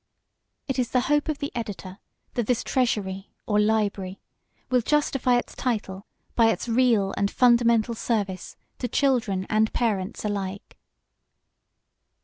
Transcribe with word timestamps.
It 0.67 0.79
is 0.79 0.89
the 0.89 1.01
hope 1.01 1.29
of 1.29 1.37
the 1.37 1.51
Editor 1.53 1.99
that 2.33 2.47
this 2.47 2.63
"Treasury" 2.63 3.29
or 3.45 3.59
"Library" 3.59 4.19
will 4.71 4.81
justify 4.81 5.37
its 5.37 5.55
title 5.55 6.07
by 6.35 6.47
its 6.49 6.67
real 6.67 7.13
and 7.17 7.29
fundamental 7.29 7.93
service 7.93 8.55
to 8.79 8.87
children 8.87 9.45
and 9.47 9.71
parents 9.73 10.25
alike. 10.25 10.75